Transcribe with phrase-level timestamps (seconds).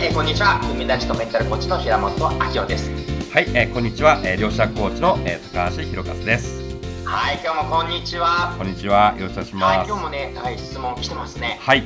[0.00, 0.58] はい、えーこんにちは。
[0.72, 2.90] 海立ちとメンタルコーチの平本明夫です。
[3.30, 6.62] はい、えーこんにちは、えー両者コーチの、えー高橋弘和です。
[7.04, 8.54] はい、今日もこんにちは。
[8.56, 9.88] こんにちは、よろしくお願いしはいま、す。
[9.90, 11.58] 今日もね、はい、質問来てますね。
[11.60, 11.82] はい、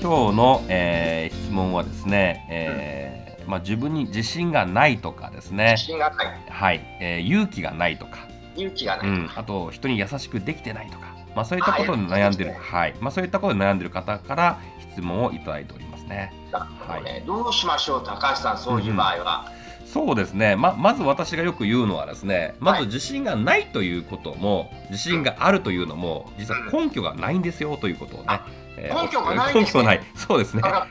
[0.00, 9.08] 今日の、えー質問はですね、えーまあ、自分に自信がないとかですね自、信がない、はい、えー勇気がないとか、勇気がない。
[9.08, 14.60] うん、あと人に優しくできてないとか、まあ、そういったことに悩んでる、あはい、まあ、そういったことに悩んでる方から
[14.92, 16.32] 質問をいただいておりますね。
[16.52, 17.02] はい。
[17.04, 19.52] ねどうしましょう、高橋さん、そういう場合は。
[19.86, 28.46] そうですね、ままず私がよく言うのはですねまず自信がないということも、自信があるというのも実は根拠がないんですよということをね、あ
[28.76, 29.60] えー根拠がないね。
[29.66, 30.00] 根拠がない。
[30.14, 30.62] そうですね。
[30.62, 30.86] は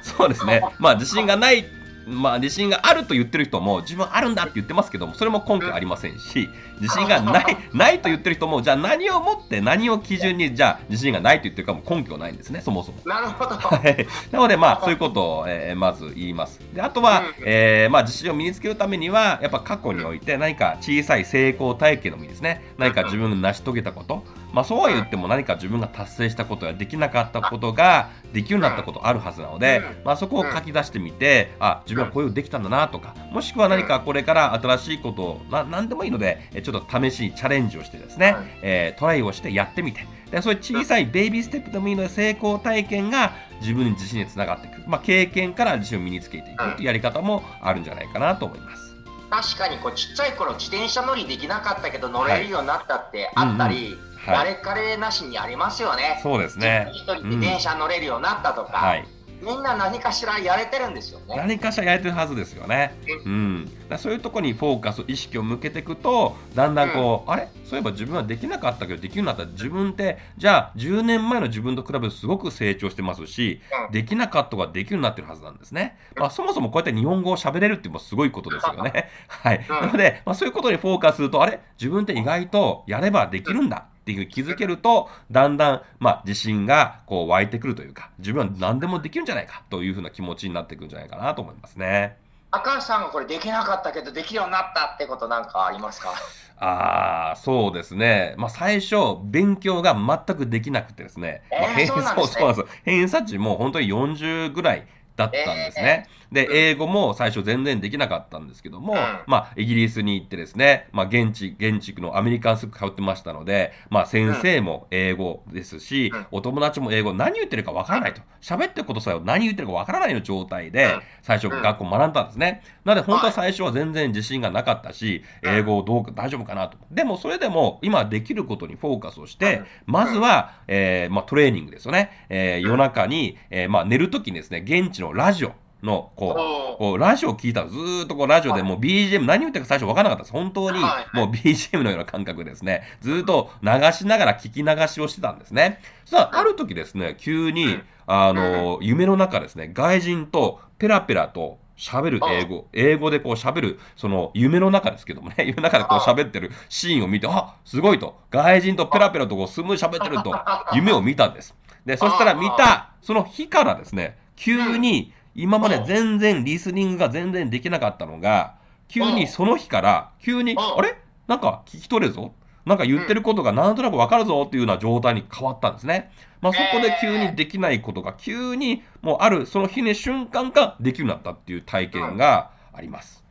[0.00, 0.62] い、そうですね。
[0.78, 1.64] まあ自信がない
[2.08, 6.48] まあ自信があると言ってる人も自分あるんだって言ってますけどもそれも根拠ありませんし
[6.80, 12.98] 自信がない ないと言ってる人もじゃあ何をもって何を基準にじゃあ自信がないと言ってるかも根拠がないんですねそもそも。
[13.04, 13.56] なるほど。
[13.56, 16.60] はいなので、まあ、そういうことを、えーまず言います。
[16.74, 30.04] であとは、うんえーまあ、自信を身につけるためには、やっぱ過去において何か小さい成功体験のみですね、何か自分が成し遂げたこと、まあ、そうは言っても何か自分が達成したことやできなかったことができるようになったことあるはずなので、うん。
[30.04, 38.44] まあ、そこを書き出してみて、あ自分はこういうのできたんだなとか、もしくは何かこれから新しいことを、な何でもいいので、えちょっと試しにチャレンジをしてですね、はい。
[38.62, 40.06] えートライをしてやってみて。
[40.30, 48.88] でそういう小さいベイビーステップでもいいので成功体験が自分に自信につながっていく、まあ、経験から自信を身につけていくというやり方もあるんじゃないかなと思います。
[49.30, 53.96] 確かにこうちっちゃい頃自転車乗りできなかったけど乗れるようになったってあったり、はい、
[54.32, 56.20] 誰彼なしにありますよね。
[56.22, 56.88] そうですね。
[56.92, 59.04] 一人一人自転車乗れるようになったとか、はい、
[59.42, 61.36] みんな何かしらやれてるんですよね。
[61.36, 62.94] 何かしらやれてるはずですよね。
[63.24, 67.48] うん、だそういうところにフォーカス、意識を向けていくと、だんだんこう、あれ？
[67.64, 75.96] そういえば自分はできなかったけど、できるようになったら自分って、じゃあ10年前の自分と比べるとすごく成長してますし、うんできなかったができるようになってるはずなんですね。
[76.16, 79.08] まあ、そもそもこうやって日本語を喋れるっていうのもすごいことですよね。
[79.28, 79.66] はい。
[79.66, 81.60] う んなので、まあ、そういうことにフォーカスすると、あれ？
[81.80, 83.86] 自分って意外とやればできるんだ。
[84.08, 92.16] っていう気づけると、だんだん、まあ、自信がこう湧いてくるというか、自分は何でもできるんじゃないかというふうな気持ちになってくるんじゃないかなと思いますね。
[92.50, 96.14] 赤橋さんがこれできなかったけどできるようになったってことなんかありますか？
[96.56, 98.34] ああ、そうですね。
[98.38, 101.42] まあ、最初、勉強が全くできなくてですね。
[101.52, 104.86] えーま偏差値も本当に40ぐらい
[105.18, 106.06] だったんですね。
[106.30, 118.20] で、英語も最初全然できなかったんですけども、うんまあ、イギリスに行ってですね、まあ、現地、現地のアメリカンスクール通ってましたので、まあ、先生も英語ですし、うんお友達も英語、何言ってるかわからないと。
[118.40, 122.62] 喋ってることさえ何言ってるかわからないの状態でうん、最初うん学校学んだんですね。
[122.84, 126.76] なので、本当ははい最初は全然自信がなかったし、うん英語どうか大丈夫かなと。
[126.90, 132.26] でも、それでも今できることにフォーカスをしてうん、まずは、えーまあ、トレーニングですよね。
[132.28, 135.52] えー夜中に、えーまあ、寝るときにですね、現地のラジオ
[135.82, 140.32] の、こう、こうラジオを聞いたらずーっとこうラジオでもう BGM 何言ってるか最初分からなかったです。
[140.32, 145.80] 本当にはいもう BGM のような感覚でですね、ずーっと流しながら聞き流しをしてたんですね。
[146.04, 160.34] そしたらある時ですね、急にうん、あの、夢の中ですね、外人とペラペラと喋る英語、英語でこう喋る、その夢の中ですけどもね、 夢の中でこう喋ってるシーンを見て、あすごいと、外人とペラペラとこうスムーズに喋ってると、
[160.74, 161.54] 夢を見たんです。
[161.86, 168.54] で、そしたら見た、その日からですね、急に、今まで全然リスニングが全然できなかったのが、
[168.88, 170.58] 急にその日から、急に、うん。
[170.58, 170.96] あれ？
[171.26, 172.32] なんか聞き取れるぞ？
[172.64, 176.10] なんか言ってることがなんとなくわかるぞっていうような状態に変わったんですね。
[176.40, 183.24] まあ、そこで急にできないことが急にもうあるその日の瞬間ができるようになったっていう体験があります。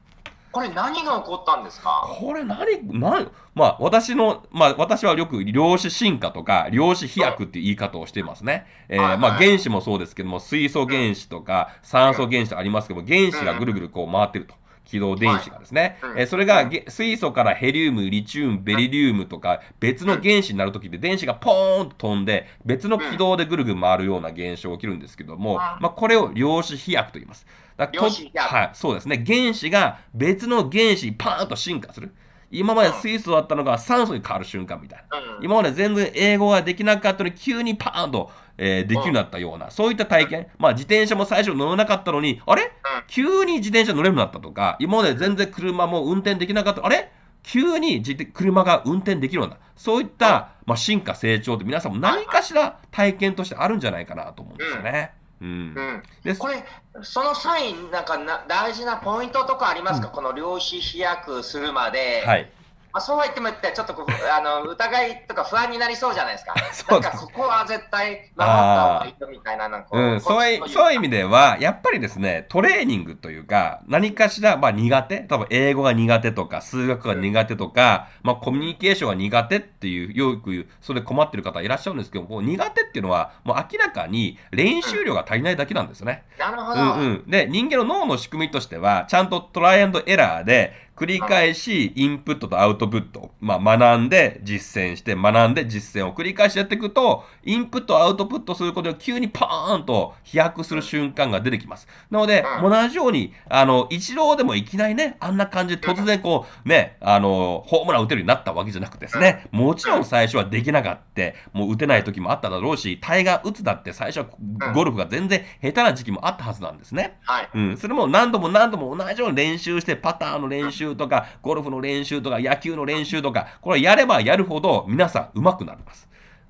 [0.51, 2.07] これ何が起こったんですか？
[2.19, 8.65] これ何、何、まあ私の、まあ私はよく量子進化とか量子飛躍っていう言い方をしていますね。
[8.89, 14.55] えーはいはいまあ原子もそうですけども、水素原子とか酸素原子とありますけども、原子がぐるぐるこう回ってると。
[14.87, 16.11] 軌道電子がですね、はい。
[16.11, 25.57] うんえーそれがげ水素からヘリウム、リチウム、ベリリウムとか別の原子になるときって電子がポーンと飛んで別の軌道でぐるぐる回るような現象が起きるんですけども、うん。
[25.57, 27.45] まあ、これを量子飛躍と言います。
[27.77, 28.53] だと量子飛躍。
[28.53, 29.23] はい、そうですね。
[29.25, 32.13] 原子が別の原子にパーンと進化する。
[32.49, 35.19] 今まで水素だったのが酸素に変わる瞬間みたいな。
[35.37, 35.43] うん。
[35.43, 40.47] 今まで全然英語ができなかったのに急にパーンと、えーできるようになったような、そういった体験。
[40.57, 42.71] まあ自転車も最初乗らなかったのに、あれ？
[43.07, 47.11] 急に自転車乗れるようになったとか、今まで全然車も運転できなかった、あれ？
[47.43, 49.59] 急に自転車が運転できるようにな。
[49.77, 55.13] そういった、まあ、進化成長って皆さんも何かしら体験としてあるんじゃないかなと思うんですよね。
[55.39, 55.47] うん。
[55.47, 55.51] う
[55.81, 56.65] んですこれ、
[57.03, 62.51] その際、なんかな大事なポイントとかありますか、この量子飛躍するまで、はい。
[62.97, 66.53] あそうは言ってもってちょっとあの 疑いとか不安になりそうじゃないですか。
[66.73, 86.23] そうかここは絶対守った方がいいよみたいななんかこうん、そういうそういう意味では、やっぱりですね、トレーニングというか、何かしら、まあ、苦手、多分英語が苦手とか、数学が苦手とか、まあ、コミュニケーションが苦手っていう、よく言う、それ困ってる方いらっしゃるんですけども、苦手っていうのは、もう明らかに練習量が足りないだけなんですよね。
[86.37, 86.81] なるほど。
[86.81, 101.87] うんうん、で人間の脳の仕組みとしてはちゃんとトライアンドエラーで繰り返しインプットとアウトプット、まあ、学んで実践して学んで実践を繰り返しやっていくとインプットアウトプットすることで急にパーンと飛躍する瞬間が出てきます。
[102.09, 102.71] なのでうん。
[102.71, 111.07] 同じようにあの一郎でもいきなりねあんな感じで突然こうねあのホームラン打てるようになったわけじゃなくてですねもちろん最初はできなかった。
[111.51, 114.27] もう打てない時もあっただろうしタイガー打つだって最初は
[114.73, 117.17] ゴルフが全然下手な時期もあったはずなんですね。
[117.23, 117.49] はい。
[117.53, 126.07] うん、それも何度も何度も同じように練習して、パターの練習とか、ゴルフの練習とか、野球の練習とか、これやればやるほど皆さん上手くなります。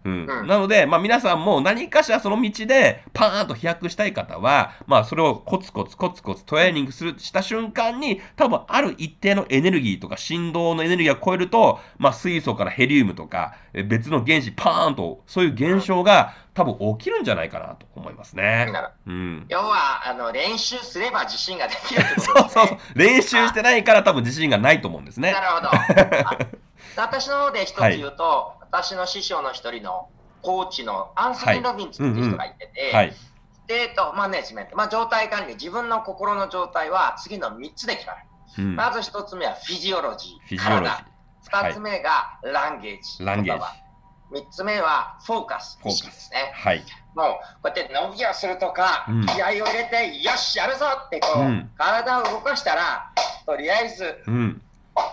[0.08, 18.74] うんうんなので、まあ、皆さんも何かしらその道でパーンと飛躍したい方は、まあ、それをコツコツコツコツトレーニングするした瞬間に多分ある一定のエネルギーとか振動のエネルギーが超えると、まあ、水素からヘリウムとかえ別の原子パーンとそういう現象が多分起きるんじゃないかなと思いますね。
[19.06, 22.50] うん要はあの練習すれば自信ができるってことですね。
[22.50, 22.78] そうそうそう。
[22.96, 25.42] 練習してないから多分自信がないと思うんですねな。
[25.42, 25.70] るほど。
[25.76, 26.38] あ
[26.96, 30.10] 私の方で一つ言うと、私の師匠の一人の
[30.42, 33.14] コーチのアンソニー・ロビンズっていう人がいてて、はい。
[33.14, 38.20] state management、まあ、状態管理、自分の心の状態は次の3つで決まる。
[38.60, 40.60] うんまず1つ目は physiology、ジー。
[40.60, 41.06] 体。
[41.52, 43.64] 2つ目がランゲージ、 language。
[44.32, 46.52] 3つ目はフォーカス、フォーカス識ですね。
[46.54, 46.84] はい。
[47.16, 47.28] もう
[47.64, 53.12] こうやって伸びをするとか、うん気合を入れて、よし、やるぞってこう、うん体を動かしたら、
[53.46, 54.62] とりあえず、うん。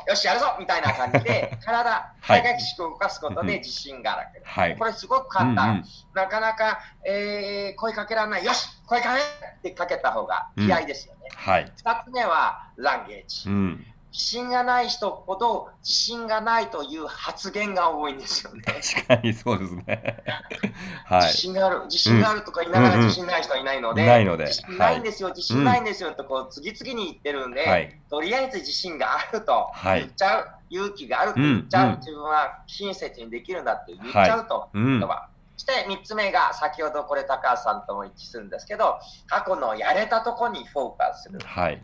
[0.08, 4.42] よし、やるぞみたいな感じで、体、はい激しく動かすことで自信がある。
[4.44, 4.84] はいこ。
[4.84, 5.70] れすごく簡単。
[5.70, 5.84] うんうん
[6.14, 8.44] なかなか、えー声かけられない。
[8.44, 11.28] よし、声かけってかけた方が気合ですよね。
[11.34, 11.72] はい。
[11.76, 13.48] 二つ目はランゲージ。
[13.48, 13.86] うん。
[14.14, 18.62] 自信がない人ほど自信がないという発言が多いんですよね。
[18.62, 20.22] 確かにそうですね。
[21.04, 21.22] はい。
[21.22, 35.08] 自信がある、自信があるとか言いながらうんうん自信ない人はいないので、ないので自信ないんですよ、自信ないんですよとこう次々に言ってるんで、はいとりあえず自信があるとはい言っちゃう、勇気があると言っちゃう、うんうん自分は親切にできるんだって言っちゃうとうんいうの。
[35.56, 41.82] して3つ目が先ほどこれ高橋さんとも一致するんですけど過去のやれたとこにフォーカスするとか、はい。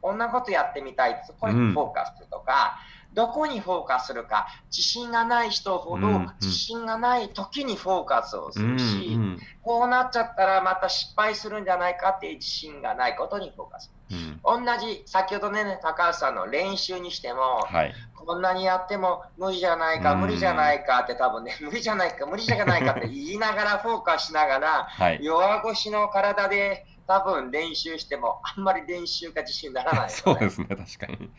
[0.00, 2.78] こんなことやってみたいそこにフォーカスするとか、
[3.12, 14.32] どこにフォーカスするか自信がない人ほどうんうん自信がない時にフォーカスをすうんるし、うんこうなっちゃったらまた失敗するんじゃないかっていう自信がないことにフォーカスすうん。
[14.36, 14.40] る。
[14.42, 17.94] 同じ先ほどね高橋さんの練習にしても、はい。
[18.14, 25.20] こんなにやっても無理じゃないか、うん無理じゃないかって多分ね、無理じゃないか、無理じゃないかって言いながらフォーカスしながら、はい。
[25.22, 31.30] 弱腰の体で多分練習しても、あんまり練習が自信にならない、 そうですね、確かに。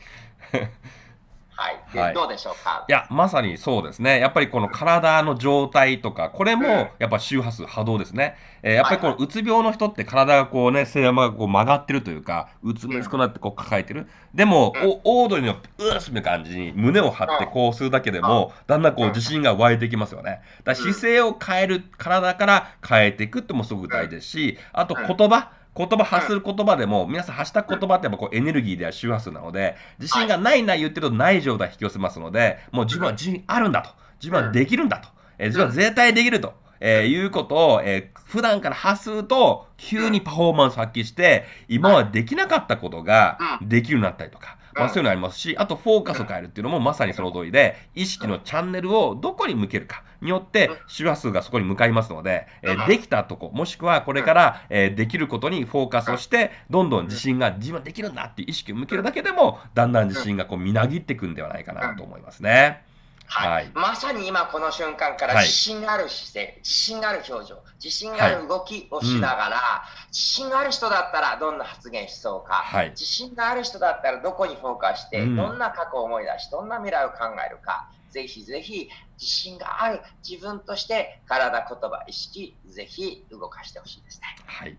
[1.61, 1.93] はい。
[1.93, 2.85] ではいどうでしょうか？
[2.87, 4.19] いや、まさにそうですね。
[4.19, 8.35] やっぱりこの体の状態とか、これうんもやっぱ周波数、波動ですね。
[8.63, 14.07] えーやっぱりこのうつ病の人って体がこうね、背山がこう曲がってるというか、うつむつくなってこう抱えてる。
[14.33, 20.41] でも、うんおオードリーのうーすみ感じに胸を張ってこうするだけでも、だんだんこう自信が湧いてきますよね。
[20.63, 25.51] だ姿勢を変える、体から変えていくってもすごく大事ですし、あと言葉。
[25.75, 36.53] 言葉発する言葉でも、皆さん発した言葉ってやっぱこうエネルギーでは周波数なので、自信がないな言ってるとない状態引き寄せますので、もう自分は自信あるんだと、自分はできるんだと、えー自分は絶対できると。
[36.83, 62.90] えーいうことを、えー普段から発すると、急にパフォーマンス発揮して、今はできなかったことができるようになったりとか、まあ、そういうのありますし、あとフォーカスを変えるっていうのもまさにその通りで、意識のチャンネルをどこに向けるかによって、周波数がそこに向かいますので、えーできたとこ、もしくはこれから、えーできることにフォーカスをして、どんどん自信が自分はできるんだっていう意識を向けるだけでも、だんだん自信がこうみなぎっていくんではないかなと思いますね。
[63.31, 63.71] はい、はい。
[63.73, 65.45] まさに今この瞬間からはい。
[65.45, 72.89] 自信がある姿勢、自信がある表情、自信がある動きをしながら、自信がある人だったらどんな発言しそうか、はい。
[72.89, 75.35] 自信がある人だったらどこにフォーカスして、うん。
[75.37, 84.27] どんな過去を思い出し、どんな未来を考えるか、ぜひぜひ自信がある自分として体、言葉、意識、ぜひ動かしてほしいですね。
[84.45, 84.77] はい。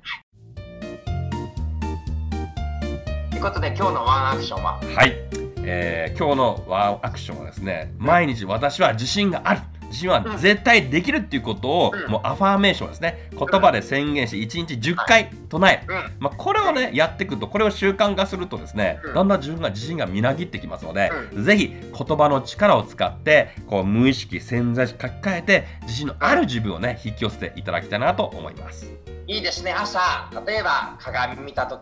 [3.30, 3.40] とい。
[3.40, 12.10] うことで今日のワンアクションは、はい、えー今日のワンアクションはですね、毎日私は自信がある、自信は絶対できるっていうことを、うん。
[12.10, 13.30] もうアファーメーションですね。
[13.30, 16.16] 言葉で宣言して1日10回唱える、うん。
[16.18, 19.14] まあ、これをねやっていくとこれを習慣化するとですね、うん。
[19.14, 28.90] だんだん自分が自信がみなぎってきますので、うぜひ言葉の力を使ってこう無意識潜在意識書き換えて自信のある自分をね引き寄せていただきたいなと思います。
[29.28, 29.72] いいですね。
[29.72, 30.00] 朝、
[30.46, 31.78] 例えば鏡見たと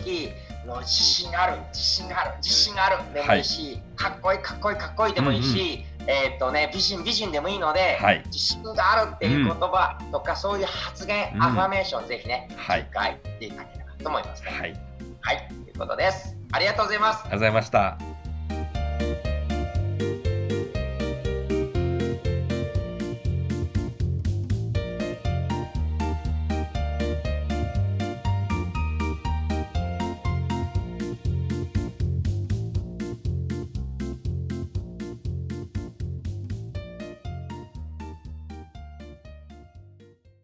[0.63, 14.51] き、もう自信がある、自信がある、自信があるでもいいし、かっこいい、かっこいい、かっこいいでもいいし、えーっとね、美人、美人でもいいので、はい自信があるっていう言葉とか、そういう発言、うんアファメーション、ぜひね、はい10回言っていただければと思いますね。
[14.51, 14.77] はい、あり
[15.21, 16.37] はい、ということです。
[16.53, 17.17] ありがとうございます。
[17.19, 18.20] がとうございました。